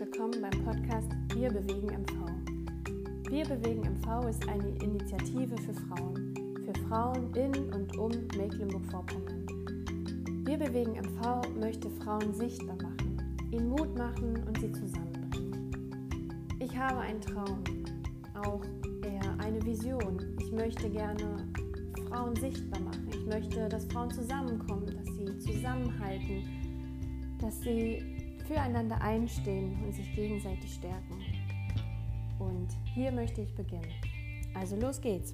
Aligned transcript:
Wir 0.00 1.50
bewegen 1.50 1.88
MV. 1.88 3.28
Wir 3.28 3.44
bewegen 3.44 3.82
MV 3.82 4.28
ist 4.30 4.48
eine 4.48 4.68
Initiative 4.82 5.54
für 5.58 5.74
Frauen, 5.74 6.34
für 6.64 6.72
Frauen 6.88 7.34
in 7.34 7.52
und 7.74 7.98
um 7.98 8.10
Mecklenburg-Vorpommern. 8.34 9.44
Wir 10.46 10.56
bewegen 10.56 10.92
MV 10.92 11.42
möchte 11.60 11.90
Frauen 11.90 12.32
sichtbar 12.32 12.76
machen, 12.76 13.18
ihnen 13.50 13.68
Mut 13.68 13.94
machen 13.98 14.42
und 14.46 14.58
sie 14.58 14.72
zusammenbringen. 14.72 16.30
Ich 16.60 16.74
habe 16.74 17.00
einen 17.00 17.20
Traum, 17.20 17.62
auch 18.42 18.62
eher 19.04 19.38
eine 19.38 19.62
Vision. 19.66 20.34
Ich 20.40 20.50
möchte 20.50 20.88
gerne 20.88 21.46
Frauen 22.08 22.34
sichtbar 22.36 22.80
machen. 22.80 23.06
Ich 23.10 23.26
möchte, 23.26 23.68
dass 23.68 23.84
Frauen 23.84 24.10
zusammenkommen, 24.10 24.86
dass 24.86 25.14
sie 25.14 25.38
zusammenhalten, 25.40 26.42
dass 27.38 27.60
sie 27.60 28.02
füreinander 28.50 29.00
einstehen 29.00 29.78
und 29.84 29.94
sich 29.94 30.12
gegenseitig 30.12 30.74
stärken. 30.74 31.22
Und 32.40 32.68
hier 32.94 33.12
möchte 33.12 33.42
ich 33.42 33.54
beginnen. 33.54 33.92
Also 34.54 34.74
los 34.74 35.00
geht's. 35.00 35.32